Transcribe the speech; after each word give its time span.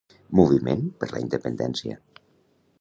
Moviment 0.39 0.81
per 1.03 1.11
la 1.13 1.23
independència. 1.27 2.01